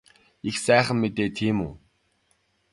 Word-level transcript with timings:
Их 0.49 0.55
сайхан 0.65 0.97
мэдээ 1.01 1.29
тийм 1.37 1.57
үү? 1.67 1.73